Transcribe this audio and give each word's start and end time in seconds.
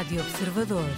Rádio 0.00 0.22
Observador. 0.22 0.88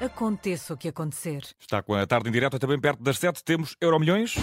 Aconteça 0.00 0.72
o 0.72 0.76
que 0.78 0.88
acontecer. 0.88 1.42
Está 1.60 1.82
com 1.82 1.94
a 1.94 2.06
tarde 2.06 2.30
em 2.30 2.32
direto, 2.32 2.58
também 2.58 2.80
perto 2.80 3.02
das 3.02 3.18
sete 3.18 3.44
temos 3.44 3.76
Euromilhões. 3.82 4.36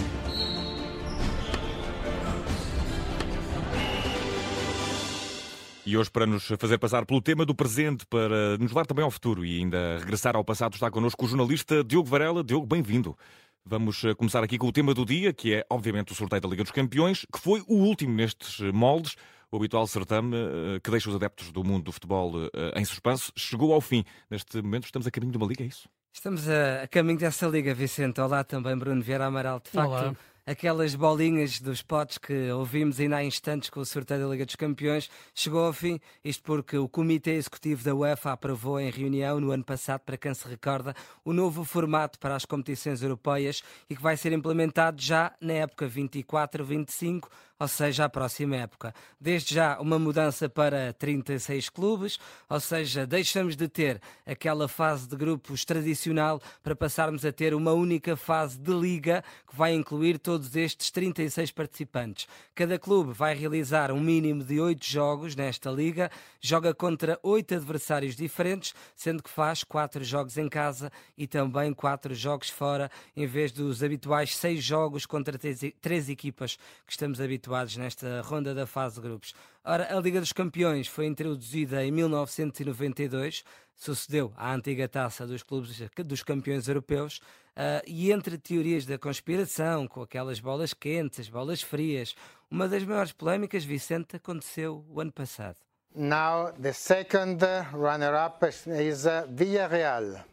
E 5.84 5.98
hoje, 5.98 6.12
para 6.12 6.28
nos 6.28 6.46
fazer 6.46 6.78
passar 6.78 7.06
pelo 7.08 7.22
tema 7.22 7.44
do 7.44 7.56
presente, 7.56 8.06
para 8.06 8.56
nos 8.60 8.70
levar 8.70 8.86
também 8.86 9.04
ao 9.04 9.10
futuro 9.10 9.44
e 9.44 9.58
ainda 9.58 9.98
regressar 9.98 10.36
ao 10.36 10.44
passado, 10.44 10.74
está 10.74 10.92
connosco 10.92 11.26
o 11.26 11.28
jornalista 11.28 11.84
Diogo 11.84 12.08
Varela. 12.08 12.44
Diogo, 12.44 12.68
bem-vindo. 12.68 13.18
Vamos 13.66 14.04
eh, 14.04 14.14
começar 14.14 14.44
aqui 14.44 14.60
com 14.60 14.68
o 14.68 14.72
tema 14.72 14.94
do 14.94 15.04
dia, 15.04 15.34
que 15.34 15.56
é, 15.56 15.66
obviamente, 15.70 16.12
o 16.12 16.16
sorteio 16.16 16.40
da 16.40 16.48
Liga 16.48 16.64
dos 16.64 16.72
Campeões, 16.72 17.26
que 17.34 17.40
foi 17.40 17.64
o 17.68 17.76
último 17.78 18.14
nestes 18.14 18.60
moldes. 18.72 19.16
O 19.52 19.58
habitual 19.58 19.88
certame 19.88 20.38
eh, 20.38 20.80
que 20.84 20.92
deixa 20.92 21.10
os 21.10 21.16
adeptos 21.16 21.52
do 21.52 21.64
mundo 21.64 21.86
do 21.86 21.92
futebol 21.92 22.32
eh, 22.54 22.80
em 22.80 22.86
suspenso 22.86 23.32
chegou 23.36 23.74
ao 23.74 23.82
fim. 23.82 24.04
Neste 24.30 24.62
momento 24.62 24.86
estamos 24.86 25.08
a 25.08 25.12
caminho 25.12 25.32
de 25.32 25.38
uma 25.40 25.48
liga, 25.48 25.64
é 25.64 25.68
isso? 25.68 25.90
Estamos 26.14 26.48
a, 26.48 26.84
a 26.84 26.88
caminho 26.88 27.18
dessa 27.18 27.48
liga, 27.48 27.74
Vicente. 27.74 28.22
Olá 28.22 28.44
também, 28.44 28.78
Bruno 28.78 29.02
Vieira 29.02 29.26
Amaral. 29.26 29.60
De 29.60 29.72
facto, 29.72 29.90
Olá 29.90 30.16
aquelas 30.52 30.96
bolinhas 30.96 31.62
dos 31.62 31.82
potes 31.82 32.18
que 32.18 32.52
ouvimos 32.52 33.00
ainda 33.00 33.16
há 33.16 33.24
instantes 33.24 33.70
com 33.70 33.80
o 33.80 33.86
sorteio 33.86 34.20
da 34.20 34.28
Liga 34.28 34.46
dos 34.46 34.58
Campeões. 34.58 35.10
Chegou 35.34 35.66
ao 35.66 35.72
fim, 35.72 35.98
isto 36.26 36.44
porque 36.44 36.78
o 36.78 36.90
Comitê 36.90 37.32
Executivo 37.32 37.86
da 37.86 37.96
UEFA 37.96 38.34
aprovou 38.34 38.78
em 38.78 38.90
reunião 38.90 39.40
no 39.40 39.52
ano 39.52 39.64
passado, 39.64 40.02
para 40.02 40.18
quem 40.18 40.34
se 40.34 40.46
recorda, 40.46 40.94
o 41.24 41.32
novo 41.32 41.64
formato 41.64 42.20
para 42.20 42.36
as 42.36 42.44
competições 42.44 43.02
europeias 43.02 43.64
e 43.90 43.96
que 43.96 44.02
vai 44.02 44.18
ser 44.18 44.34
implementado 44.34 45.02
já 45.02 45.34
na 45.40 45.54
época 45.54 45.88
24-25 45.88 47.30
ou 47.62 47.68
seja, 47.68 48.06
a 48.06 48.10
próxima 48.10 48.56
época. 48.56 48.92
Desde 49.20 49.54
já, 49.54 49.80
uma 49.80 50.00
mudança 50.00 50.50
para 50.50 50.94
36 50.94 51.70
clubes, 51.70 52.18
ou 52.50 52.60
seja, 52.60 53.06
deixamos 53.06 53.56
de 53.56 53.68
ter 53.68 54.02
aquela 54.26 54.68
fase 54.68 55.08
de 55.08 55.16
grupos 55.16 55.64
tradicional 55.64 56.42
para 56.64 56.76
passarmos 56.76 57.24
a 57.24 57.32
ter 57.32 57.54
uma 57.54 57.72
única 57.72 58.16
fase 58.16 58.58
de 58.58 58.74
liga 58.74 59.24
que 59.48 59.56
vai 59.56 59.76
incluir 59.76 60.18
todos 60.18 60.56
estes 60.56 60.90
36 60.90 61.52
participantes. 61.52 62.28
Cada 62.56 62.80
clube 62.80 63.14
vai 63.14 63.36
realizar 63.36 63.92
um 63.92 64.00
mínimo 64.00 64.44
de 64.44 64.60
8 64.60 64.84
jogos 64.84 65.36
nesta 65.36 65.70
liga, 65.70 66.10
joga 66.40 66.74
contra 66.74 67.20
8 67.22 67.54
adversários 67.54 68.16
diferentes, 68.16 68.74
sendo 68.96 69.22
que 69.22 69.30
faz 69.30 69.64
4 69.64 70.04
jogos 70.04 70.36
em 70.36 70.50
casa 70.50 70.92
e 71.16 71.28
também 71.28 71.76
4 71.76 72.16
jogos 72.16 72.50
fora, 72.50 72.90
em 73.16 73.28
vez 73.28 73.52
dos 73.52 73.84
habituais 73.84 74.36
6 74.36 74.64
jogos 74.64 75.06
contra 75.06 75.38
3 75.38 76.10
equipas 76.10 76.56
que 76.88 76.94
estamos 76.94 77.22
habituados 77.22 77.51
nesta 77.78 78.22
ronda 78.22 78.54
da 78.56 78.66
fase 78.66 78.96
de 78.96 79.02
grupos. 79.02 79.34
Ora, 79.64 79.96
a 79.96 80.00
Liga 80.00 80.20
dos 80.20 80.32
Campeões 80.32 80.88
foi 80.88 81.06
introduzida 81.06 81.86
em 81.86 81.92
1992, 81.92 83.44
sucedeu 83.76 84.34
à 84.36 84.54
antiga 84.54 84.88
taça 84.88 85.28
dos 85.28 85.44
clubes 85.44 85.80
dos 86.06 86.24
campeões 86.24 86.68
europeus, 86.68 87.18
uh, 87.56 87.84
e 87.86 88.12
entre 88.12 88.38
teorias 88.38 88.86
da 88.86 88.98
conspiração, 88.98 89.88
com 89.88 90.02
aquelas 90.02 90.40
bolas 90.40 90.74
quentes, 90.74 91.20
as 91.20 91.30
bolas 91.30 91.62
frias, 91.62 92.16
uma 92.50 92.68
das 92.68 92.84
maiores 92.84 93.12
polémicas, 93.12 93.64
Vicente, 93.64 94.16
aconteceu 94.16 94.86
o 94.90 95.00
ano 95.00 95.12
passado. 95.12 95.58
Now 95.94 96.54
the 96.54 96.74
second 96.74 97.44
runner-up 97.74 98.46
is 98.46 99.06
uh, 99.06 99.28
Villarreal. 99.30 100.24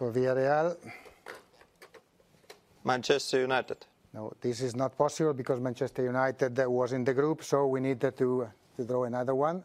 Villarreal. 0.00 0.76
Manchester 2.86 3.42
United. 3.42 3.78
No, 4.12 4.32
this 4.40 4.60
is 4.60 4.74
not 4.74 4.96
possible 4.96 5.34
because 5.34 5.60
Manchester 5.60 6.06
United 6.06 6.56
was 6.68 6.92
in 6.92 7.04
the 7.04 7.12
group, 7.12 7.42
so 7.42 7.66
we 7.66 7.80
needed 7.80 8.16
to, 8.16 8.48
to 8.76 8.84
draw 8.84 9.04
another 9.04 9.34
one. 9.34 9.64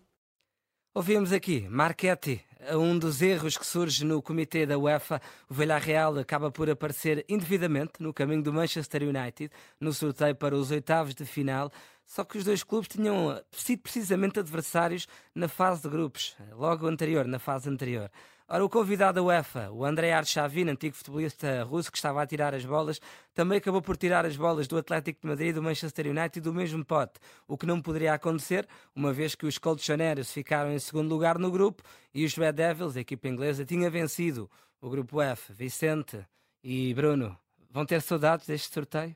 Ouvimos 0.94 1.32
aqui 1.32 1.70
Marchetti, 1.70 2.44
um 2.74 2.98
dos 3.00 3.22
erros 3.22 3.58
que 3.58 3.66
surge 3.66 4.04
no 4.04 4.22
comitê 4.22 4.66
da 4.66 4.78
UEFA. 4.78 5.22
O 5.50 5.54
Villarreal 5.54 6.18
acaba 6.18 6.52
por 6.52 6.70
aparecer 6.70 7.24
indevidamente 7.30 8.02
no 8.02 8.12
caminho 8.12 8.42
do 8.42 8.52
Manchester 8.52 9.04
United 9.04 9.52
no 9.80 9.94
sorteio 9.94 10.36
para 10.36 10.56
os 10.56 10.72
oitavos 10.72 11.14
de 11.14 11.24
final. 11.24 11.72
Só 12.06 12.26
que 12.26 12.38
os 12.38 12.44
dois 12.44 12.62
clubes 12.62 12.90
tinham 12.90 13.42
sido 13.52 13.84
precisamente 13.84 14.40
adversários 14.40 15.08
na 15.34 15.48
fase 15.48 15.84
de 15.84 15.90
grupos, 15.90 16.36
logo 16.58 16.88
anterior, 16.88 17.26
na 17.26 17.40
fase 17.40 17.70
anterior. 17.70 18.12
Ora, 18.54 18.66
o 18.66 18.70
convidado 18.70 19.16
da 19.16 19.24
UEFA, 19.24 19.72
o 19.72 19.86
André 19.86 20.12
Arshavin, 20.12 20.68
antigo 20.68 20.94
futebolista 20.94 21.64
russo 21.64 21.90
que 21.90 21.98
estava 21.98 22.22
a 22.22 22.28
tirar 22.28 22.54
as 22.54 22.66
bolas, 22.66 23.00
também 23.34 23.60
acabou 23.60 23.82
por 23.82 23.96
tirar 23.96 24.26
as 24.26 24.36
bolas 24.36 24.68
do 24.68 24.78
Atlético 24.78 25.22
de 25.22 25.28
Madrid 25.30 25.52
e 25.52 25.54
do 25.54 25.64
Manchester 25.64 26.08
United 26.08 26.42
do 26.42 26.54
mesmo 26.54 26.84
pote, 26.84 27.14
o 27.48 27.58
que 27.58 27.66
não 27.66 27.82
poderia 27.82 28.14
acontecer, 28.14 28.68
uma 28.94 29.14
vez 29.14 29.36
que 29.36 29.46
os 29.46 29.58
colchoneros 29.58 30.34
ficaram 30.34 30.70
em 30.70 30.80
segundo 30.80 31.08
lugar 31.08 31.40
no 31.40 31.50
grupo 31.50 31.82
e 32.14 32.26
os 32.26 32.36
Red 32.36 32.52
Devils, 32.52 32.98
a 32.98 33.00
equipa 33.00 33.30
inglesa, 33.30 33.64
tinha 33.64 33.90
vencido 33.90 34.52
o 34.82 34.90
grupo 34.90 35.22
F. 35.22 35.54
Vicente 35.54 36.20
e 36.62 36.94
Bruno, 36.94 37.38
vão 37.70 37.86
ter 37.86 38.02
saudades 38.02 38.48
deste 38.48 38.74
sorteio? 38.74 39.16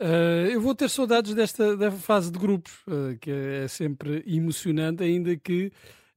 Uh, 0.00 0.46
eu 0.52 0.60
vou 0.60 0.72
ter 0.72 0.88
saudades 0.88 1.34
desta, 1.34 1.76
desta 1.76 1.98
fase 1.98 2.30
de 2.30 2.38
grupos, 2.38 2.74
uh, 2.86 3.18
que 3.20 3.28
é 3.32 3.66
sempre 3.66 4.22
emocionante, 4.24 5.02
ainda 5.02 5.36
que 5.36 5.72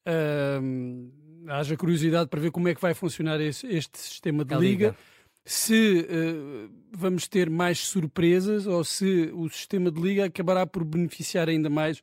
uh, 0.05 1.20
haja 1.47 1.77
curiosidade 1.77 2.29
para 2.29 2.39
ver 2.39 2.51
como 2.51 2.67
é 2.67 2.75
que 2.75 2.81
vai 2.81 2.93
funcionar 2.93 3.39
esse, 3.41 3.65
este 3.67 3.99
sistema 3.99 4.43
de 4.43 4.55
liga. 4.55 4.87
liga. 4.87 4.97
Se 5.43 6.01
uh, 6.01 6.71
vamos 6.91 7.27
ter 7.27 7.49
mais 7.49 7.79
surpresas 7.79 8.67
ou 8.67 8.83
se 8.83 9.31
o 9.33 9.49
sistema 9.49 9.89
de 9.89 9.99
liga 9.99 10.25
acabará 10.25 10.67
por 10.67 10.83
beneficiar 10.83 11.49
ainda 11.49 11.69
mais 11.69 12.01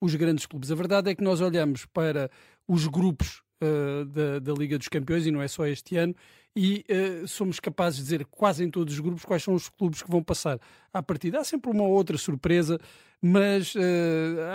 os 0.00 0.14
grandes 0.14 0.46
clubes. 0.46 0.72
A 0.72 0.74
verdade 0.74 1.10
é 1.10 1.14
que 1.14 1.22
nós 1.22 1.40
olhamos 1.40 1.86
para 1.86 2.30
os 2.66 2.86
grupos 2.86 3.42
uh, 3.62 4.04
da, 4.06 4.38
da, 4.40 4.52
Liga 4.52 4.78
dos 4.78 4.88
Campeões, 4.88 5.26
e 5.26 5.30
não 5.30 5.42
é 5.42 5.46
só 5.46 5.66
este 5.66 5.96
ano, 5.96 6.14
e 6.54 6.84
uh, 6.90 7.28
somos 7.28 7.60
capazes 7.60 7.98
de 7.98 8.04
dizer 8.04 8.26
quase 8.26 8.64
em 8.64 8.70
todos 8.70 8.94
os 8.94 9.00
grupos 9.00 9.24
quais 9.24 9.42
são 9.42 9.54
os 9.54 9.68
clubes 9.68 10.02
que 10.02 10.10
vão 10.10 10.22
passar 10.22 10.58
à 10.92 11.02
partida. 11.02 11.38
Há 11.38 11.44
sempre 11.44 11.70
uma 11.70 11.84
outra 11.84 12.18
surpresa, 12.18 12.78
mas 13.22 13.74
uh, 13.74 13.80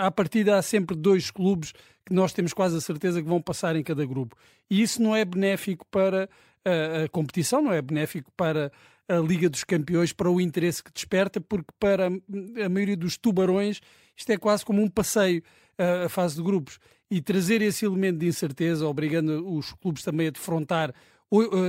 à 0.02 0.12
partida 0.12 0.58
há 0.58 0.62
sempre 0.62 0.96
dois 0.96 1.32
clubes 1.32 1.74
que 2.06 2.14
nós 2.14 2.34
temos 2.34 2.54
quase 2.54 2.78
a 2.78 2.82
certeza 2.82 3.22
que 3.22 3.28
vão 3.28 3.42
passar 3.42 3.76
em 3.76 3.84
cada 3.84 4.06
grupo. 4.06 4.36
E 4.70 4.82
isso 4.82 5.02
não 5.02 5.16
é 5.16 5.24
benéfico 5.24 5.86
para 5.90 6.30
a, 6.64 7.04
a 7.04 7.10
competição, 7.10 7.62
não 7.62 7.74
é 7.74 7.82
benéfico 7.82 8.32
para 8.36 8.72
a 9.08 9.18
Liga 9.18 9.50
dos 9.50 9.64
Campeões, 9.64 10.12
para 10.12 10.30
o 10.30 10.42
interesse 10.42 10.84
que 10.84 10.92
desperta, 10.92 11.40
porque 11.40 11.72
para 11.80 12.08
a 12.08 12.70
maioria 12.70 12.98
dos 12.98 13.18
tubarões 13.18 13.80
isto 14.18 14.32
é 14.32 14.38
quase 14.38 14.66
como 14.66 14.82
um 14.82 14.90
passeio 14.90 15.44
a 16.06 16.08
fase 16.08 16.38
de 16.38 16.42
grupos 16.42 16.80
e 17.10 17.22
trazer 17.22 17.62
esse 17.62 17.86
elemento 17.86 18.20
de 18.20 18.28
incerteza, 18.28 18.88
obrigando 18.88 19.48
os 19.54 19.74
clubes 19.74 20.04
também 20.04 20.28
a 20.28 20.32
defrontar 20.32 20.94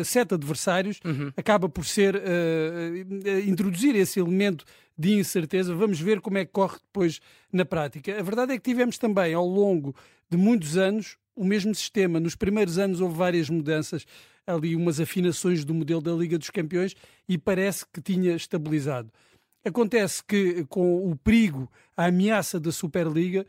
sete 0.05 0.35
adversários, 0.35 1.01
uhum. 1.05 1.33
acaba 1.37 1.69
por 1.69 1.85
ser 1.85 2.17
uh, 2.17 2.19
uh, 2.19 3.49
introduzir 3.49 3.95
esse 3.95 4.21
elemento 4.21 4.65
de 4.99 5.15
incerteza. 5.15 5.75
Vamos 5.75 6.01
ver 6.01 6.21
como 6.21 6.39
é 6.39 6.45
que 6.45 6.53
corre 6.53 6.79
depois 6.79 7.21
na 7.53 7.65
prática. 7.65 8.19
A 8.19 8.23
verdade 8.23 8.53
é 8.53 8.57
que 8.57 8.63
tivemos 8.63 8.99
também 8.99 9.35
ao 9.35 9.47
longo 9.47 9.95
de 10.31 10.37
muitos 10.37 10.77
anos 10.77 11.17
o 11.35 11.45
mesmo 11.45 11.75
sistema. 11.75 12.19
Nos 12.19 12.35
primeiros 12.35 12.79
anos 12.79 13.01
houve 13.01 13.17
várias 13.17 13.51
mudanças, 13.51 14.07
ali 14.47 14.75
umas 14.75 14.99
afinações 14.99 15.65
do 15.65 15.75
modelo 15.75 16.01
da 16.01 16.13
Liga 16.13 16.39
dos 16.39 16.51
Campeões 16.51 16.95
e 17.29 17.37
parece 17.37 17.85
que 17.93 18.01
tinha 18.01 18.35
estabilizado. 18.35 19.11
Acontece 19.65 20.23
que, 20.25 20.65
com 20.69 21.11
o 21.11 21.17
perigo, 21.17 21.71
a 21.97 22.07
ameaça 22.07 22.61
da 22.61 22.71
Superliga, 22.71 23.45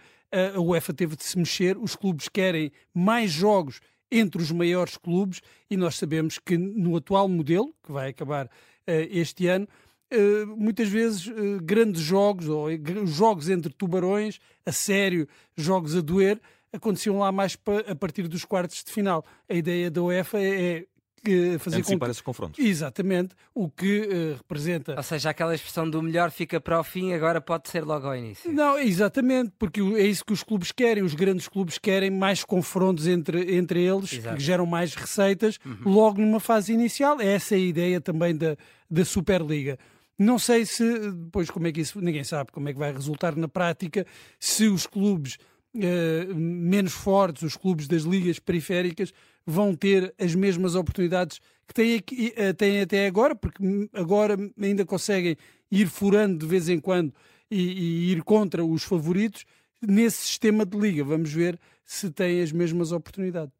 a 0.55 0.59
UEFA 0.59 0.91
teve 0.91 1.15
de 1.15 1.23
se 1.23 1.37
mexer. 1.37 1.77
Os 1.77 1.95
clubes 1.95 2.27
querem 2.27 2.71
mais 2.93 3.31
jogos 3.31 3.79
entre 4.11 4.41
os 4.41 4.51
maiores 4.51 4.97
clubes 4.97 5.41
e 5.69 5.77
nós 5.77 5.95
sabemos 5.95 6.39
que 6.39 6.57
no 6.57 6.95
atual 6.95 7.27
modelo, 7.27 7.73
que 7.83 7.91
vai 7.91 8.09
acabar 8.09 8.45
uh, 8.45 8.49
este 8.85 9.47
ano, 9.47 9.67
uh, 10.13 10.47
muitas 10.57 10.87
vezes 10.87 11.27
uh, 11.27 11.59
grandes 11.61 12.01
jogos 12.01 12.47
ou 12.47 12.67
jogos 13.05 13.49
entre 13.49 13.73
tubarões, 13.73 14.39
a 14.65 14.71
sério, 14.71 15.27
jogos 15.55 15.95
a 15.95 16.01
doer, 16.01 16.39
aconteciam 16.71 17.19
lá 17.19 17.31
mais 17.31 17.57
a 17.87 17.95
partir 17.95 18.27
dos 18.27 18.45
quartos 18.45 18.83
de 18.83 18.91
final. 18.91 19.25
A 19.49 19.53
ideia 19.53 19.89
da 19.89 20.01
UEFA 20.01 20.39
é, 20.39 20.61
é 20.61 20.85
que 21.23 21.57
fazer 21.59 21.77
Antecipar 21.77 21.99
com 21.99 22.05
que... 22.05 22.11
esses 22.11 22.21
confrontos. 22.21 22.65
Exatamente, 22.65 23.35
o 23.53 23.69
que 23.69 24.01
uh, 24.01 24.37
representa. 24.37 24.95
Ou 24.95 25.03
seja, 25.03 25.29
aquela 25.29 25.53
expressão 25.53 25.89
do 25.89 26.01
melhor 26.01 26.31
fica 26.31 26.59
para 26.59 26.79
o 26.79 26.83
fim, 26.83 27.13
agora 27.13 27.41
pode 27.41 27.69
ser 27.69 27.83
logo 27.83 28.07
ao 28.07 28.15
início. 28.15 28.51
Não, 28.51 28.77
exatamente, 28.77 29.51
porque 29.57 29.81
é 29.81 30.05
isso 30.05 30.23
que 30.23 30.33
os 30.33 30.43
clubes 30.43 30.71
querem. 30.71 31.03
Os 31.03 31.13
grandes 31.13 31.47
clubes 31.47 31.77
querem 31.77 32.09
mais 32.09 32.43
confrontos 32.43 33.07
entre, 33.07 33.55
entre 33.55 33.83
eles, 33.83 34.13
Exato. 34.13 34.37
que 34.37 34.43
geram 34.43 34.65
mais 34.65 34.95
receitas 34.95 35.59
uhum. 35.65 35.91
logo 35.91 36.21
numa 36.21 36.39
fase 36.39 36.73
inicial. 36.73 37.19
Essa 37.19 37.55
é 37.55 37.57
a 37.57 37.61
ideia 37.61 38.01
também 38.01 38.35
da, 38.35 38.55
da 38.89 39.05
Superliga. 39.05 39.77
Não 40.19 40.39
sei 40.39 40.65
se, 40.65 41.11
depois, 41.11 41.51
como 41.51 41.67
é 41.67 41.71
que 41.71 41.81
isso, 41.81 42.01
ninguém 42.01 42.23
sabe 42.23 42.51
como 42.51 42.67
é 42.67 42.73
que 42.73 42.79
vai 42.79 42.91
resultar 42.91 43.35
na 43.35 43.47
prática, 43.47 44.05
se 44.39 44.67
os 44.67 44.87
clubes 44.87 45.37
uh, 45.77 46.35
menos 46.35 46.93
fortes, 46.93 47.43
os 47.43 47.55
clubes 47.55 47.87
das 47.87 48.03
ligas 48.03 48.39
periféricas, 48.39 49.13
vão 49.45 49.73
ter 49.73 50.13
as 50.19 50.35
mesmas 50.35 50.75
oportunidades 50.75 51.39
que 51.67 51.73
têm, 51.73 51.95
aqui, 51.95 52.33
uh, 52.37 52.53
têm 52.53 52.81
até 52.81 53.07
agora, 53.07 53.35
porque 53.35 53.63
agora 53.93 54.35
ainda 54.61 54.85
conseguem 54.85 55.37
ir 55.71 55.87
furando 55.87 56.39
de 56.39 56.45
vez 56.45 56.69
em 56.69 56.79
quando 56.79 57.13
e, 57.49 57.61
e 57.61 58.11
ir 58.11 58.23
contra 58.23 58.63
os 58.63 58.83
favoritos 58.83 59.45
nesse 59.81 60.25
sistema 60.25 60.65
de 60.65 60.77
liga. 60.77 61.03
Vamos 61.03 61.31
ver 61.31 61.59
se 61.85 62.09
têm 62.09 62.41
as 62.41 62.51
mesmas 62.51 62.91
oportunidades. 62.91 63.53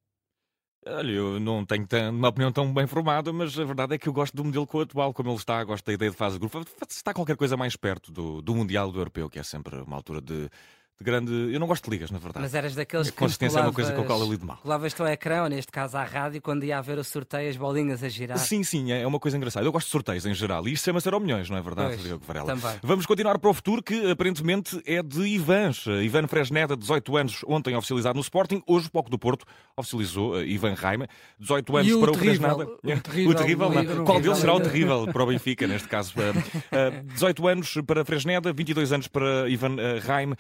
Olha, 0.90 1.12
eu 1.12 1.40
não 1.40 1.66
tenho 1.66 1.86
uma 2.12 2.30
opinião 2.30 2.52
tão 2.52 2.74
bem 2.74 2.88
formada, 2.88 3.34
mas 3.34 3.60
a 3.60 3.66
verdade 3.66 3.96
é 3.96 3.98
que 3.98 4.08
eu 4.08 4.14
gosto 4.14 4.36
do 4.36 4.46
modelo 4.46 4.66
com 4.66 4.78
o 4.78 4.82
atual, 4.82 5.14
como 5.14 5.30
ele 5.30 5.38
está, 5.38 5.62
gosto 5.64 5.86
da 5.86 5.94
ideia 5.94 6.12
de 6.12 6.16
fase 6.16 6.36
de 6.36 6.40
grupo. 6.40 6.66
Está 6.90 7.14
qualquer 7.14 7.36
coisa 7.36 7.58
mais 7.58 7.76
perto 7.76 8.12
do, 8.12 8.42
do 8.42 8.56
Mundial 8.56 8.92
do 8.92 9.00
Europeu, 9.00 9.30
que 9.30 9.38
é 9.38 9.44
sempre 9.44 9.76
uma 9.82 9.98
altura 9.98 10.22
de 10.22 10.50
de 11.00 11.06
grande. 11.06 11.32
Eu 11.54 11.60
não 11.60 11.68
gosto 11.68 11.86
de 11.86 11.92
ligas, 11.92 12.12
na 12.12 12.18
verdade. 12.18 12.44
Mas 12.44 12.54
eras 12.56 12.74
daqueles 12.76 13.08
a 13.08 13.12
que. 13.12 13.18
consistência 13.18 13.60
colavas, 13.60 13.66
é 13.66 13.70
uma 13.70 13.76
coisa 13.76 13.94
que 13.94 14.00
eu 14.00 14.06
colo 14.06 14.28
ali 14.28 14.38
de 14.38 14.46
mal. 14.46 14.58
Colavas-te 14.58 15.02
ao 15.02 15.08
ecrã, 15.08 15.44
ou 15.44 15.50
neste 15.50 15.72
caso 15.72 15.98
à 15.98 16.04
rádio, 16.04 16.42
quando 16.42 16.64
ia 16.64 16.78
haver 16.78 16.98
o 16.98 17.04
sorteio, 17.04 17.50
as 17.50 17.56
bolinhas 17.56 18.04
a 18.04 18.10
girar. 18.10 18.38
Sim, 18.38 18.64
sim, 18.64 18.92
é 18.92 19.06
uma 19.06 19.20
coisa 19.20 19.38
engraçada. 19.38 19.66
Eu 19.66 19.72
gosto 19.72 19.88
de 19.88 19.92
sorteios 19.92 20.26
em 20.26 20.34
geral. 20.34 20.68
E 20.68 20.74
isto 20.74 20.86
chama-se 20.86 21.08
Milhões, 21.18 21.50
não 21.50 21.58
é 21.58 21.62
verdade, 21.62 21.96
pois, 21.96 22.04
Diogo 22.04 22.24
Varela? 22.26 22.46
Também. 22.46 22.80
Vamos 22.84 23.06
continuar 23.06 23.40
para 23.40 23.50
o 23.50 23.54
futuro, 23.54 23.82
que 23.82 24.12
aparentemente 24.12 24.82
é 24.86 25.02
de 25.02 25.22
Ivans. 25.22 25.86
Ivan 26.04 26.28
Fresneda, 26.28 26.78
18 26.78 27.18
anos, 27.18 27.42
ontem 27.48 27.76
oficializado 27.76 28.16
no 28.16 28.22
Sporting. 28.22 28.62
Hoje 28.68 28.88
o 28.88 28.92
Poco 28.92 29.10
do 29.10 29.18
Porto 29.18 29.46
oficializou 29.76 30.34
uh, 30.34 30.44
Ivan 30.44 30.74
Raima. 30.74 31.08
18 31.40 31.78
anos 31.78 31.92
e 31.92 32.00
para 32.00 32.12
o, 32.12 32.14
o 32.14 32.18
Fresneda. 32.18 32.56
O 32.56 33.02
terrível. 33.02 33.32
O 33.32 33.36
terrível 33.36 33.70
não. 33.70 34.06
Qual 34.06 34.22
deles 34.22 34.38
será 34.38 34.54
o 34.54 34.60
terrível 34.60 35.08
para 35.12 35.24
o 35.24 35.26
Benfica, 35.26 35.66
neste 35.66 35.88
caso? 35.88 36.14
Uh, 36.18 37.02
uh, 37.02 37.04
18 37.14 37.48
anos 37.48 37.78
para 37.86 38.06
Fresneda, 38.06 38.54
22 38.54 38.92
anos 38.92 39.08
para 39.08 39.50
Ivan 39.50 39.74
uh, 39.74 40.00
Raim. 40.06 40.34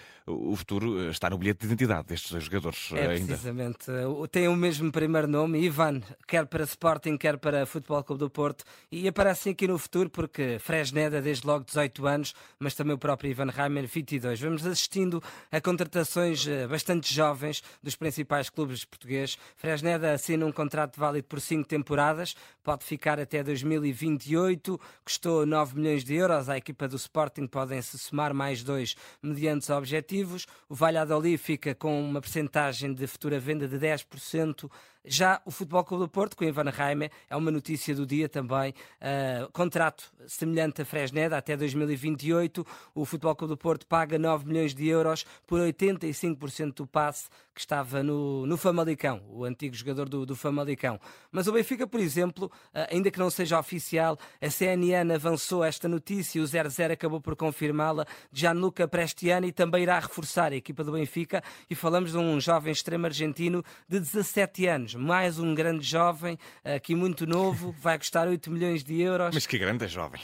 O 0.47 0.55
futuro 0.55 1.09
está 1.09 1.29
no 1.29 1.37
bilhete 1.37 1.59
de 1.59 1.65
identidade 1.67 2.07
destes 2.07 2.31
dois 2.31 2.45
jogadores 2.45 2.89
é, 2.93 3.07
ainda. 3.07 3.27
Precisamente. 3.27 3.85
Tem 4.31 4.47
o 4.47 4.55
mesmo 4.55 4.91
primeiro 4.91 5.27
nome, 5.27 5.59
Ivan, 5.59 6.01
quer 6.25 6.45
para 6.45 6.63
Sporting, 6.63 7.17
quer 7.17 7.37
para 7.37 7.65
Futebol 7.65 8.03
Clube 8.03 8.19
do 8.19 8.29
Porto, 8.29 8.63
e 8.91 9.07
aparecem 9.07 9.51
aqui 9.51 9.67
no 9.67 9.77
futuro 9.77 10.09
porque 10.09 10.57
Fresneda, 10.59 11.21
desde 11.21 11.45
logo 11.45 11.65
18 11.65 12.07
anos, 12.07 12.33
mas 12.57 12.73
também 12.75 12.93
o 12.93 12.97
próprio 12.97 13.29
Ivan 13.29 13.49
Reimer, 13.49 13.85
22. 13.87 14.39
Vamos 14.39 14.65
assistindo 14.65 15.21
a 15.51 15.59
contratações 15.59 16.47
eh, 16.47 16.65
bastante 16.67 17.13
jovens 17.13 17.61
dos 17.83 17.95
principais 17.95 18.49
clubes 18.49 18.85
portugueses. 18.85 19.37
Fresneda 19.55 20.13
assina 20.13 20.45
um 20.45 20.51
contrato 20.51 20.97
válido 20.97 21.27
por 21.27 21.41
5 21.41 21.67
temporadas, 21.67 22.35
pode 22.63 22.85
ficar 22.85 23.19
até 23.19 23.43
2028, 23.43 24.79
custou 25.03 25.45
9 25.45 25.75
milhões 25.75 26.03
de 26.03 26.15
euros. 26.15 26.49
À 26.49 26.57
equipa 26.57 26.87
do 26.87 26.95
Sporting 26.95 27.47
podem-se 27.47 27.97
somar 27.97 28.33
mais 28.33 28.63
dois 28.63 28.95
mediante 29.21 29.65
os 29.65 30.36
objetivos. 30.37 30.45
O 30.69 30.75
Valladolid 30.75 31.37
fica 31.37 31.73
com 31.73 31.99
uma 32.01 32.21
percentagem 32.21 32.93
de 32.93 33.07
futura 33.07 33.39
venda 33.39 33.67
de 33.67 33.77
10% 33.77 34.69
já 35.07 35.41
o 35.45 35.51
Futebol 35.51 35.85
Clube 35.85 36.03
do 36.03 36.09
Porto, 36.09 36.35
com 36.35 36.43
Ivan 36.43 36.69
Raime, 36.69 37.09
é 37.29 37.35
uma 37.35 37.49
notícia 37.49 37.95
do 37.95 38.05
dia 38.05 38.27
também. 38.27 38.73
Uh, 38.99 39.49
contrato 39.53 40.11
semelhante 40.27 40.81
a 40.81 40.85
Fresneda 40.85 41.37
até 41.37 41.55
2028. 41.55 42.67
O 42.93 43.05
Futebol 43.05 43.33
Clube 43.33 43.53
do 43.53 43.57
Porto 43.57 43.87
paga 43.87 44.19
9 44.19 44.45
milhões 44.45 44.75
de 44.75 44.85
euros 44.85 45.25
por 45.47 45.61
85% 45.61 46.73
do 46.73 46.87
passe 46.87 47.29
que 47.55 47.61
estava 47.61 48.03
no, 48.03 48.45
no 48.45 48.55
Famalicão, 48.55 49.23
o 49.29 49.43
antigo 49.43 49.73
jogador 49.73 50.07
do, 50.07 50.25
do 50.25 50.35
Famalicão. 50.35 50.99
Mas 51.31 51.47
o 51.47 51.53
Benfica, 51.53 51.87
por 51.87 51.99
exemplo, 51.99 52.51
uh, 52.75 52.93
ainda 52.93 53.09
que 53.09 53.17
não 53.17 53.29
seja 53.29 53.57
oficial, 53.57 54.19
a 54.41 54.49
CNN 54.49 55.11
avançou 55.13 55.63
esta 55.63 55.87
notícia, 55.87 56.41
o 56.41 56.45
0-0 56.45 56.91
acabou 56.91 57.21
por 57.21 57.35
confirmá-la. 57.35 58.05
Gianluca 58.31 58.87
Prestiani 58.87 59.53
também 59.53 59.83
irá 59.83 59.99
reforçar 59.99 60.26
a 60.27 60.55
equipa 60.55 60.83
do 60.83 60.91
Benfica 60.91 61.43
e 61.69 61.75
falamos 61.75 62.11
de 62.11 62.17
um 62.17 62.39
jovem 62.39 62.71
extremo 62.71 63.05
argentino 63.05 63.63
de 63.87 63.99
17 63.99 64.67
anos 64.67 64.95
mais 64.95 65.39
um 65.39 65.55
grande 65.55 65.85
jovem, 65.85 66.37
aqui 66.63 66.93
muito 66.93 67.25
novo, 67.25 67.73
vai 67.81 67.97
custar 67.97 68.27
8 68.27 68.51
milhões 68.51 68.83
de 68.83 69.01
euros. 69.01 69.33
Mas 69.33 69.47
que 69.47 69.57
grande 69.57 69.85
é 69.85 69.87
jovem! 69.87 70.19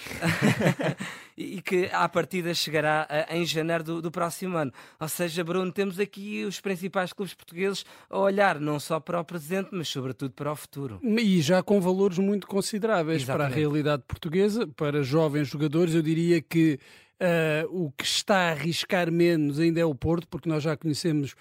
e 1.38 1.62
que 1.62 1.90
à 1.92 2.08
partida 2.10 2.54
chegará 2.54 3.08
em 3.30 3.46
janeiro 3.46 3.84
do, 3.84 4.02
do, 4.02 4.12
próximo 4.12 4.58
ano. 4.58 4.72
Ou 5.00 5.08
seja, 5.08 5.44
Bruno, 5.44 5.72
temos 5.72 6.00
aqui 6.00 6.44
os 6.44 6.60
principais 6.60 7.14
clubes 7.14 7.34
portugueses 7.34 7.86
a 8.10 8.20
olhar 8.20 8.60
não 8.60 8.80
só 8.80 9.00
para 9.00 9.20
o 9.20 9.24
presente, 9.24 9.70
mas 9.72 9.88
sobretudo 9.88 10.32
para 10.34 10.52
o 10.52 10.56
futuro. 10.56 11.00
E 11.02 11.42
já 11.42 11.64
com 11.64 11.80
valores 11.80 12.18
muito 12.18 12.46
consideráveis 12.46 13.24
Exatamente. 13.24 13.50
para 13.50 13.56
a 13.56 13.60
realidade 13.60 14.04
portuguesa, 14.08 14.68
para 14.68 15.02
jovens 15.02 15.48
jogadores, 15.48 15.96
eu 15.96 16.02
diria 16.02 16.42
que 16.42 16.80
uh, 17.24 17.84
o 17.86 17.92
que 17.92 18.04
está 18.04 18.36
a 18.36 18.52
arriscar 18.52 19.12
menos 19.12 19.60
ainda 19.60 19.80
é 19.80 19.86
o 19.86 19.96
Porto, 19.96 20.28
porque 20.28 20.50
nós 20.50 20.62
já 20.62 20.76
conhecemos 20.76 21.36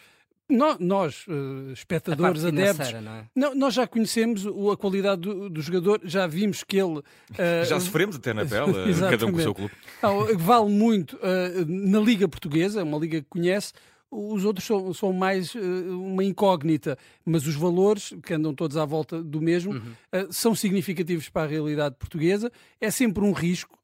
nós, 0.52 0.76
nós 0.78 1.26
uh, 1.28 1.72
espectadores, 1.72 2.44
adeptos, 2.44 2.92
não 2.92 3.12
é? 3.12 3.24
não, 3.34 3.54
nós 3.54 3.74
já 3.74 3.86
conhecemos 3.86 4.46
a 4.46 4.76
qualidade 4.76 5.22
do, 5.22 5.48
do 5.48 5.62
jogador, 5.62 6.00
já 6.04 6.26
vimos 6.26 6.62
que 6.62 6.76
ele. 6.76 6.98
Uh, 6.98 7.64
já 7.66 7.80
sofremos 7.80 8.16
até 8.16 8.34
na 8.34 8.44
pele, 8.44 8.72
cada 9.10 9.26
um 9.26 9.32
com 9.32 9.38
o 9.38 9.42
seu 9.42 9.54
clube. 9.54 9.72
Não, 10.02 10.38
vale 10.38 10.68
muito 10.68 11.16
uh, 11.16 11.64
na 11.66 12.00
Liga 12.00 12.28
Portuguesa, 12.28 12.84
uma 12.84 12.98
liga 12.98 13.20
que 13.20 13.28
conhece. 13.28 13.72
Os 14.10 14.44
outros 14.44 14.66
são, 14.66 14.92
são 14.92 15.10
mais 15.10 15.54
uma 15.54 16.22
incógnita, 16.22 16.98
mas 17.24 17.46
os 17.46 17.54
valores, 17.54 18.14
que 18.22 18.34
andam 18.34 18.54
todos 18.54 18.76
à 18.76 18.84
volta 18.84 19.22
do 19.22 19.40
mesmo, 19.40 19.72
uhum. 19.72 20.26
são 20.30 20.54
significativos 20.54 21.30
para 21.30 21.44
a 21.44 21.46
realidade 21.46 21.94
portuguesa. 21.98 22.52
É 22.78 22.90
sempre 22.90 23.24
um 23.24 23.32
risco. 23.32 23.78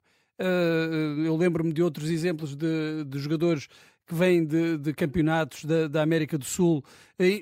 Eu 1.24 1.36
lembro-me 1.36 1.72
de 1.72 1.82
outros 1.82 2.10
exemplos 2.10 2.54
de, 2.54 3.04
de 3.04 3.18
jogadores 3.18 3.68
que 4.06 4.14
vêm 4.14 4.44
de, 4.44 4.78
de 4.78 4.94
campeonatos 4.94 5.64
da, 5.64 5.86
da, 5.86 6.02
América 6.02 6.38
do 6.38 6.44
Sul, 6.44 6.82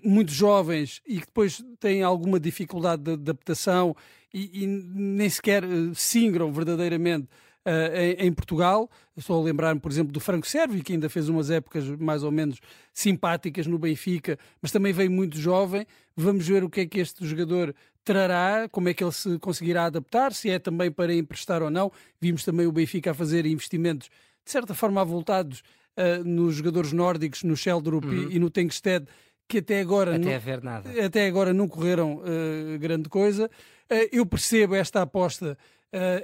muito 0.02 0.32
jovens 0.32 1.00
e 1.06 1.20
que 1.20 1.26
depois 1.26 1.62
têm 1.78 2.02
alguma 2.02 2.40
dificuldade 2.40 3.02
de 3.02 3.12
adaptação 3.12 3.94
e, 4.34 4.64
e 4.64 4.66
nem 4.66 5.30
sequer 5.30 5.64
eh, 5.64 5.92
singram 5.94 6.52
verdadeiramente 6.52 7.28
uh, 7.64 7.96
em, 7.96 8.26
em, 8.26 8.32
Portugal. 8.32 8.90
Estou 9.16 9.40
a 9.40 9.44
lembrar-me, 9.44 9.80
por 9.80 9.90
exemplo, 9.90 10.12
do 10.12 10.20
Franco 10.20 10.46
Servi, 10.46 10.82
que 10.82 10.92
ainda 10.92 11.08
fez 11.08 11.28
umas 11.28 11.50
épocas 11.50 11.88
mais 11.98 12.22
ou 12.22 12.30
menos 12.30 12.60
simpáticas 12.92 13.66
no 13.66 13.78
Benfica, 13.78 14.38
mas 14.60 14.70
também 14.70 14.92
veio 14.92 15.10
muito 15.10 15.38
jovem. 15.38 15.86
Vamos 16.14 16.46
ver 16.46 16.62
o 16.64 16.68
que 16.68 16.80
é 16.80 16.86
que 16.86 17.00
este 17.00 17.24
jogador 17.26 17.74
trará, 18.06 18.68
como 18.70 18.88
é 18.88 18.94
que 18.94 19.02
ele 19.02 19.10
se 19.10 19.36
conseguirá 19.40 19.86
adaptar, 19.86 20.32
se 20.32 20.48
é 20.48 20.60
também 20.60 20.92
para 20.92 21.12
emprestar 21.12 21.60
ou 21.60 21.68
não. 21.68 21.90
Vimos 22.20 22.44
também 22.44 22.64
o 22.64 22.70
Benfica 22.70 23.10
a 23.10 23.14
fazer 23.14 23.44
investimentos, 23.44 24.08
de 24.44 24.50
certa 24.50 24.74
forma, 24.74 25.00
avultados 25.00 25.64
uh, 25.96 26.22
nos 26.24 26.54
jogadores 26.54 26.92
nórdicos, 26.92 27.42
no 27.42 27.56
Sheldrup 27.56 28.06
uhum. 28.06 28.30
e, 28.30 28.36
e, 28.36 28.38
no 28.38 28.48
Tenkstead, 28.48 29.06
que 29.48 29.58
até 29.58 29.80
agora, 29.80 30.14
até, 30.14 30.60
não, 30.62 31.04
até 31.04 31.26
agora 31.26 31.52
não 31.52 31.66
correram 31.66 32.18
uh, 32.18 32.78
grande 32.78 33.08
coisa. 33.08 33.50
Uh, 33.90 34.08
eu 34.12 34.24
percebo 34.24 34.76
esta 34.76 35.02
aposta 35.02 35.58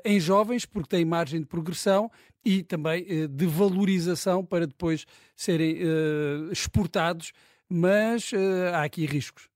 em 0.05 0.21
jovens, 0.21 0.67
porque 0.67 0.89
tem 0.89 1.05
margem 1.05 1.41
de 1.41 1.47
progressão 1.47 2.11
e 2.45 2.63
também 2.63 3.07
de 3.31 3.47
valorização 3.47 4.45
para 4.45 4.67
depois 4.67 5.07
serem 5.35 5.79
exportados, 6.51 7.33
mas 7.71 8.33
há 8.75 8.83
aqui 8.83 9.07
riscos. 9.07 9.52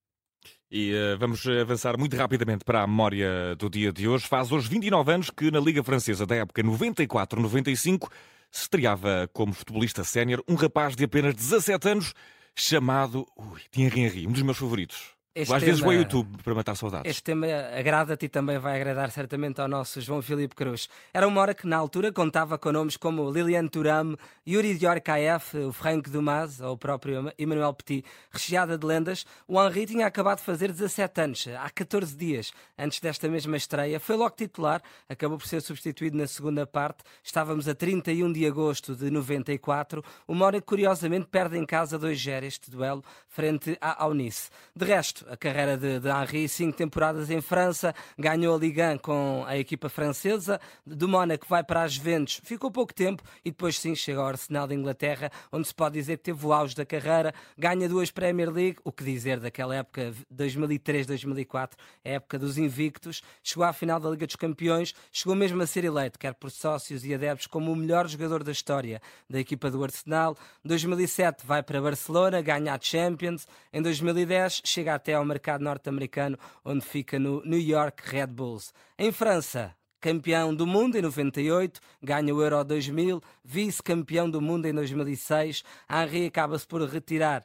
E 0.70 0.92
uh, 0.92 1.18
vamos 1.18 1.46
avançar 1.46 1.96
muito 1.96 2.16
rapidamente 2.16 2.64
para 2.64 2.82
a 2.82 2.86
memória 2.86 3.54
do 3.56 3.70
dia 3.70 3.92
de 3.92 4.08
hoje. 4.08 4.26
Faz 4.26 4.50
hoje 4.50 4.68
29 4.68 5.12
anos 5.12 5.30
que 5.30 5.50
na 5.50 5.60
Liga 5.60 5.82
Francesa 5.82 6.26
da 6.26 6.34
época 6.34 6.62
94-95 6.62 8.10
se 8.50 8.62
estreava 8.62 9.28
como 9.32 9.52
futebolista 9.52 10.02
sénior 10.02 10.42
um 10.48 10.54
rapaz 10.54 10.96
de 10.96 11.04
apenas 11.04 11.34
17 11.34 11.88
anos 11.88 12.14
chamado 12.54 13.26
Thierry 13.70 14.00
Henry, 14.00 14.26
um 14.26 14.32
dos 14.32 14.42
meus 14.42 14.58
favoritos. 14.58 15.15
Este 15.36 15.52
Às 15.52 15.60
tema, 15.60 15.66
vezes 15.66 15.80
vou 15.80 15.90
ao 15.90 15.98
YouTube 15.98 16.42
para 16.42 16.54
matar 16.54 16.74
saudades. 16.74 17.10
Este 17.10 17.22
tema 17.24 17.46
agrada-te 17.78 18.24
e 18.24 18.28
também 18.28 18.58
vai 18.58 18.76
agradar 18.76 19.10
certamente 19.10 19.60
ao 19.60 19.68
nosso 19.68 20.00
João 20.00 20.22
Filipe 20.22 20.54
Cruz. 20.54 20.88
Era 21.12 21.28
uma 21.28 21.42
hora 21.42 21.52
que 21.52 21.66
na 21.66 21.76
altura 21.76 22.10
contava 22.10 22.56
com 22.56 22.72
nomes 22.72 22.96
como 22.96 23.30
Liliane 23.30 23.68
Thuram, 23.68 24.16
Yuri 24.48 24.78
Diorkaeff, 24.78 25.54
o 25.58 25.72
Frank 25.74 26.08
Dumas 26.08 26.58
ou 26.62 26.72
o 26.72 26.78
próprio 26.78 27.30
Emmanuel 27.38 27.74
Petit. 27.74 28.02
Recheada 28.30 28.78
de 28.78 28.86
lendas, 28.86 29.26
o 29.46 29.62
Henri 29.62 29.84
tinha 29.84 30.06
acabado 30.06 30.38
de 30.38 30.44
fazer 30.44 30.72
17 30.72 31.20
anos, 31.20 31.46
há 31.60 31.68
14 31.68 32.16
dias 32.16 32.50
antes 32.78 32.98
desta 32.98 33.28
mesma 33.28 33.58
estreia. 33.58 34.00
Foi 34.00 34.16
logo 34.16 34.34
titular, 34.34 34.80
acabou 35.06 35.36
por 35.36 35.46
ser 35.46 35.60
substituído 35.60 36.16
na 36.16 36.26
segunda 36.26 36.66
parte. 36.66 37.04
Estávamos 37.22 37.68
a 37.68 37.74
31 37.74 38.32
de 38.32 38.46
agosto 38.46 38.96
de 38.96 39.10
94, 39.10 40.02
uma 40.26 40.46
hora 40.46 40.62
que 40.62 40.66
curiosamente 40.66 41.26
perde 41.26 41.58
em 41.58 41.66
casa 41.66 41.98
2-0 41.98 42.44
este 42.44 42.70
duelo 42.70 43.04
frente 43.28 43.76
ao 43.82 44.14
Nice. 44.14 44.48
De 44.74 44.86
resto, 44.86 45.25
a 45.28 45.36
carreira 45.36 45.76
de, 45.76 46.00
de 46.00 46.48
cinco 46.48 46.76
temporadas 46.76 47.30
em 47.30 47.40
França, 47.40 47.94
ganhou 48.18 48.54
a 48.54 48.58
Ligue 48.58 48.82
1 48.82 48.98
com 48.98 49.44
a 49.46 49.56
equipa 49.56 49.88
francesa, 49.88 50.60
do 50.84 51.08
Mónaco 51.08 51.46
vai 51.48 51.64
para 51.64 51.82
as 51.82 51.94
Juventus, 51.94 52.40
ficou 52.44 52.70
pouco 52.70 52.92
tempo 52.92 53.22
e 53.44 53.50
depois 53.50 53.78
sim 53.78 53.94
chega 53.94 54.20
ao 54.20 54.26
Arsenal 54.26 54.66
de 54.66 54.74
Inglaterra, 54.74 55.30
onde 55.50 55.66
se 55.66 55.74
pode 55.74 55.94
dizer 55.94 56.18
que 56.18 56.24
teve 56.24 56.46
o 56.46 56.52
auge 56.52 56.74
da 56.74 56.84
carreira, 56.84 57.34
ganha 57.56 57.88
duas 57.88 58.10
Premier 58.10 58.50
League, 58.50 58.78
o 58.84 58.92
que 58.92 59.04
dizer 59.04 59.40
daquela 59.40 59.74
época 59.74 60.12
2003-2004, 60.34 61.72
a 62.04 62.08
época 62.08 62.38
dos 62.38 62.58
invictos, 62.58 63.22
chegou 63.42 63.64
à 63.64 63.72
final 63.72 63.98
da 63.98 64.10
Liga 64.10 64.26
dos 64.26 64.36
Campeões, 64.36 64.94
chegou 65.12 65.34
mesmo 65.34 65.62
a 65.62 65.66
ser 65.66 65.84
eleito, 65.84 66.18
quer 66.18 66.34
por 66.34 66.50
sócios 66.50 67.04
e 67.04 67.14
adeptos, 67.14 67.46
como 67.46 67.72
o 67.72 67.76
melhor 67.76 68.06
jogador 68.06 68.42
da 68.42 68.52
história 68.52 69.00
da 69.28 69.40
equipa 69.40 69.70
do 69.70 69.82
Arsenal. 69.82 70.36
2007 70.64 71.46
vai 71.46 71.62
para 71.62 71.80
Barcelona, 71.80 72.40
ganha 72.40 72.74
a 72.74 72.78
Champions. 72.80 73.46
Em 73.72 73.82
2010 73.82 74.62
chega 74.64 74.94
até 74.94 75.15
ao 75.16 75.24
mercado 75.24 75.62
norte-americano, 75.62 76.38
onde 76.64 76.84
fica 76.84 77.18
no 77.18 77.42
New 77.44 77.60
York 77.60 78.02
Red 78.04 78.28
Bulls. 78.28 78.72
Em 78.98 79.10
França, 79.10 79.74
campeão 80.00 80.54
do 80.54 80.66
mundo 80.66 80.96
em 80.96 81.02
98, 81.02 81.80
ganha 82.02 82.34
o 82.34 82.42
Euro 82.42 82.64
2000, 82.64 83.20
vice-campeão 83.44 84.30
do 84.30 84.40
mundo 84.40 84.66
em 84.66 84.72
2006. 84.72 85.64
Henri 85.90 86.26
acaba-se 86.26 86.66
por 86.66 86.80
retirar 86.82 87.44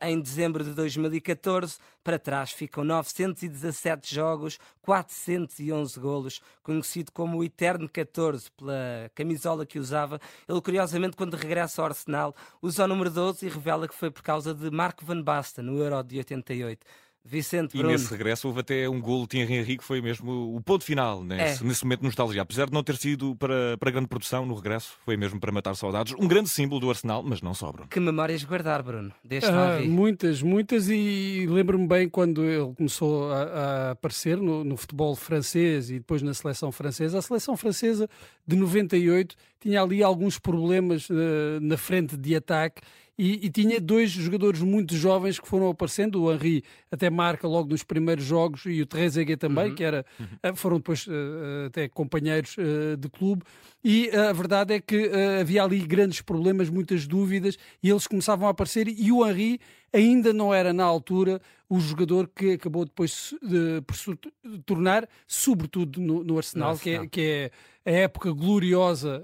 em 0.00 0.20
dezembro 0.20 0.62
de 0.62 0.70
2014. 0.70 1.78
Para 2.02 2.18
trás 2.18 2.52
ficam 2.52 2.84
917 2.84 4.14
jogos, 4.14 4.58
411 4.82 5.98
golos, 5.98 6.40
conhecido 6.62 7.10
como 7.12 7.38
o 7.38 7.44
Eterno 7.44 7.88
14 7.88 8.50
pela 8.52 9.10
camisola 9.14 9.66
que 9.66 9.78
usava. 9.78 10.20
Ele, 10.48 10.60
curiosamente, 10.60 11.16
quando 11.16 11.34
regressa 11.34 11.82
ao 11.82 11.88
Arsenal, 11.88 12.34
usa 12.62 12.84
o 12.84 12.88
número 12.88 13.10
12 13.10 13.46
e 13.46 13.48
revela 13.48 13.88
que 13.88 13.94
foi 13.94 14.10
por 14.10 14.22
causa 14.22 14.54
de 14.54 14.70
Marco 14.70 15.04
Van 15.04 15.20
Basten, 15.20 15.64
no 15.64 15.78
Euro 15.78 16.02
de 16.02 16.18
88. 16.18 16.86
Vicente 17.26 17.76
Bruno. 17.76 17.90
E 17.90 17.92
nesse 17.92 18.10
regresso 18.10 18.46
houve 18.46 18.60
até 18.60 18.88
um 18.88 19.00
gol 19.00 19.22
de 19.22 19.28
Thierry 19.28 19.54
Henry 19.54 19.76
que 19.78 19.84
foi 19.84 20.00
mesmo 20.00 20.54
o 20.54 20.60
ponto 20.60 20.84
final 20.84 21.24
nesse, 21.24 21.62
é. 21.62 21.66
nesse 21.66 21.84
momento 21.84 22.00
de 22.00 22.06
nostalgia. 22.06 22.42
Apesar 22.42 22.66
de 22.66 22.72
não 22.72 22.82
ter 22.82 22.96
sido 22.96 23.34
para, 23.36 23.76
para 23.78 23.90
grande 23.90 24.06
produção 24.06 24.46
no 24.46 24.54
regresso, 24.54 24.96
foi 25.04 25.16
mesmo 25.16 25.40
para 25.40 25.50
matar 25.50 25.74
saudades. 25.74 26.14
Um 26.18 26.28
grande 26.28 26.48
símbolo 26.48 26.80
do 26.80 26.88
Arsenal, 26.88 27.22
mas 27.22 27.42
não 27.42 27.52
sobra. 27.52 27.86
Que 27.88 27.98
memórias 27.98 28.44
guardar, 28.44 28.82
Bruno? 28.82 29.12
Deste 29.24 29.50
ah, 29.50 29.80
muitas, 29.84 30.40
muitas. 30.42 30.88
E 30.88 31.46
lembro-me 31.48 31.86
bem 31.86 32.08
quando 32.08 32.44
ele 32.44 32.72
começou 32.74 33.32
a, 33.32 33.42
a 33.42 33.90
aparecer 33.90 34.36
no, 34.36 34.62
no, 34.62 34.76
futebol 34.76 35.16
francês 35.16 35.90
e 35.90 35.94
depois 35.94 36.22
na 36.22 36.32
seleção 36.32 36.70
francesa. 36.70 37.18
A 37.18 37.22
seleção 37.22 37.56
francesa 37.56 38.08
de 38.46 38.54
98 38.56 39.34
tinha 39.60 39.82
ali 39.82 40.02
alguns 40.02 40.38
problemas 40.38 41.10
uh, 41.10 41.14
na 41.60 41.76
frente 41.76 42.16
de 42.16 42.36
ataque 42.36 42.82
e, 43.18 43.46
e, 43.46 43.50
tinha 43.50 43.80
dois 43.80 44.10
jogadores 44.10 44.60
muito 44.60 44.94
jovens 44.94 45.40
que 45.40 45.48
foram 45.48 45.70
aparecendo. 45.70 46.22
O 46.22 46.32
Henri 46.32 46.62
até 46.90 47.08
marca 47.08 47.48
logo 47.48 47.70
nos 47.70 47.82
primeiros 47.82 48.24
jogos 48.24 48.66
e 48.66 48.82
o 48.82 48.86
Trezeguet 48.86 49.38
também, 49.38 49.70
uhum. 49.70 49.74
que 49.74 49.82
era, 49.82 50.04
uhum. 50.20 50.54
foram 50.54 50.76
depois 50.76 51.06
uh, 51.06 51.66
até 51.66 51.88
companheiros 51.88 52.56
uh, 52.58 52.96
de 52.96 53.08
clube. 53.08 53.42
E 53.82 54.10
a 54.10 54.32
verdade 54.32 54.74
é 54.74 54.80
que 54.80 55.06
uh, 55.06 55.40
havia 55.40 55.62
ali 55.62 55.80
grandes 55.80 56.20
problemas, 56.20 56.68
muitas 56.68 57.06
dúvidas, 57.06 57.56
e 57.82 57.88
eles 57.88 58.06
começavam 58.06 58.48
a 58.48 58.50
aparecer. 58.50 58.86
E 58.86 59.10
o 59.10 59.26
Henri 59.26 59.60
ainda 59.96 60.32
não 60.32 60.52
era, 60.52 60.72
na 60.72 60.84
altura, 60.84 61.40
o 61.68 61.80
jogador 61.80 62.28
que 62.28 62.52
acabou 62.52 62.84
depois 62.84 63.34
de, 63.42 63.80
por 63.82 63.96
se 63.96 64.16
tornar, 64.64 65.08
sobretudo 65.26 66.00
no, 66.00 66.22
no 66.22 66.36
Arsenal, 66.36 66.70
Nossa, 66.70 66.82
que, 66.82 66.90
é, 66.90 67.06
que 67.06 67.50
é 67.84 67.90
a 67.90 68.02
época 68.02 68.30
gloriosa, 68.32 69.22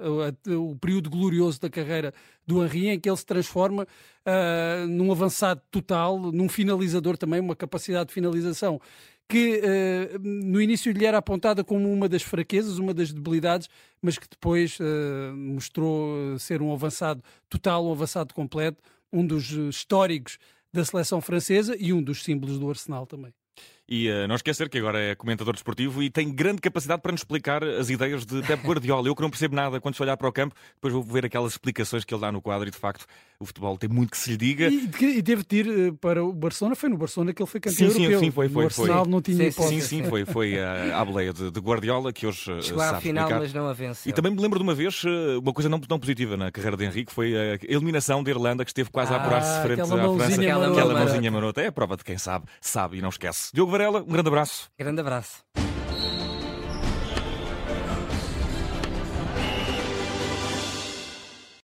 o, 0.49 0.71
o, 0.71 0.77
período 0.77 1.11
glorioso 1.11 1.61
da 1.61 1.69
carreira 1.69 2.13
do 2.47 2.65
Henri, 2.65 2.89
em 2.89 2.99
que 2.99 3.09
ele 3.09 3.17
se 3.17 3.27
transforma 3.27 3.85
uh, 3.85 4.87
num 4.89 5.13
avançado 5.13 5.61
total, 5.71 6.19
num 6.19 6.49
finalizador 6.49 7.17
também, 7.17 7.41
uma 7.41 7.57
capacidade 7.57 8.09
de 8.09 8.15
finalização 8.15 8.81
que 9.29 9.61
uh, 9.61 10.19
no 10.21 10.61
início 10.61 10.93
lhe 10.93 11.07
era 11.07 11.19
apontada 11.19 11.63
como 11.63 11.91
uma 11.91 12.09
das 12.09 12.23
fraquezas, 12.23 12.79
uma 12.79 12.93
das 12.93 13.13
debilidades, 13.13 13.69
mas 14.01 14.19
que 14.19 14.29
depois 14.29 14.79
uh, 14.81 15.35
mostrou 15.37 16.39
ser 16.39 16.61
um 16.61 16.73
avançado 16.73 17.23
total, 17.49 17.87
um 17.87 17.93
avançado 17.93 18.35
completo, 18.35 18.83
um 19.13 19.25
dos 19.25 19.51
históricos 19.51 20.39
da 20.73 20.85
seleção 20.85 21.21
francesa 21.21 21.77
e 21.79 21.93
um 21.93 22.03
dos 22.03 22.23
símbolos 22.23 22.59
do 22.59 22.69
Arsenal 22.69 23.07
também. 23.07 23.33
E 23.89 24.09
uh, 24.09 24.29
não 24.29 24.37
esquecer 24.37 24.69
que 24.69 24.79
agora 24.79 24.99
é 24.99 25.15
comentador 25.15 25.53
desportivo 25.55 26.03
e 26.03 26.09
tem 26.09 26.33
grande 26.33 26.61
capacidade 26.61 27.03
para 27.03 27.13
nos 27.13 27.21
explicar 27.21 27.65
as 27.65 27.91
ideias 27.91 28.25
de 28.25 28.41
Pep 28.43 28.65
Guardiola. 28.65 29.09
Eu 29.09 29.15
que 29.15 29.23
não 29.23 29.31
percebo 29.31 29.57
nada 29.57 29.81
quando 29.81 29.97
se 29.97 30.03
olhar 30.03 30.17
para 30.17 30.29
o 30.29 30.33
campo, 30.33 30.55
depois 30.75 30.95
vou 30.95 31.03
ver 31.03 31.27
aquelas 31.27 31.53
explicações 31.53 32.05
que 32.05 32.15
ele 32.15 32.21
dá 32.21 32.31
no 32.31 32.41
quadro 32.41 32.69
e 32.69 32.71
de 32.71 32.79
facto 32.79 33.07
o 33.41 33.45
futebol 33.45 33.77
tem 33.77 33.91
muito 33.91 34.13
que 34.13 34.19
se 34.19 34.31
lhe 34.31 34.37
diga. 34.37 34.69
E, 34.69 34.89
e 35.19 35.23
teve 35.23 35.45
de 35.45 35.57
ir 35.57 35.69
uh, 35.69 35.97
para 35.97 36.25
o 36.25 36.33
Barcelona, 36.33 36.77
foi 36.77 36.89
no 36.89 36.97
Barcelona 36.97 37.33
que 37.33 37.43
ele 37.43 37.51
foi 37.51 37.61
campeão 37.61 37.91
sim, 37.91 37.97
europeu. 37.97 38.21
Sim, 38.21 38.25
sim, 38.27 38.31
foi, 38.31 38.49
foi. 38.49 38.63
O 38.63 38.67
Arsenal 38.67 39.05
foi. 39.05 39.13
não 39.13 39.21
tinha 39.21 39.49
hipótese. 39.49 39.81
Sim, 39.81 40.03
sim, 40.03 40.05
foi, 40.05 40.25
foi 40.25 40.55
uh, 40.55 40.95
a 40.95 41.05
boleia 41.05 41.33
de, 41.33 41.51
de, 41.51 41.61
Guardiola 41.61 42.13
que 42.13 42.27
hoje 42.27 42.53
uh, 42.53 42.63
Chegou 42.63 42.83
à 42.83 43.01
final, 43.01 43.25
explicar. 43.25 43.41
mas 43.41 43.53
não 43.53 43.67
a 43.67 43.73
venceu. 43.73 44.09
E 44.09 44.13
também 44.13 44.33
me 44.33 44.41
lembro 44.41 44.59
de 44.59 44.63
uma 44.63 44.75
vez 44.75 45.03
uma 45.43 45.53
coisa 45.53 45.69
não 45.69 45.81
tão 45.81 45.99
positiva 45.99 46.37
na 46.37 46.53
carreira 46.53 46.77
de 46.77 46.85
Henrique, 46.85 47.13
foi 47.13 47.35
a 47.37 47.59
eliminação 47.65 48.23
da 48.23 48.31
Irlanda 48.31 48.65
que 48.65 48.71
esteve 48.71 48.91
quase 48.91 49.13
ah, 49.13 49.17
a 49.17 49.21
apurar-se 49.21 49.63
frente 49.63 49.81
à 49.81 49.87
França. 49.87 50.41
Aquela, 50.41 50.71
aquela 50.71 50.95
mãozinha 50.95 51.31
marota. 51.31 51.61
É 51.61 51.67
a 51.67 51.73
prova 51.73 51.97
de 51.97 52.05
quem 52.05 52.17
sabe, 52.17 52.47
sabe 52.61 52.99
e 52.99 53.03
não 53.03 53.09
esquece. 53.09 53.51
Diogo 53.53 53.72
Varela, 53.73 54.01
um 54.03 54.13
grande 54.13 54.29
abraço. 54.29 54.71
Grande 54.79 55.01
abraço. 55.01 55.43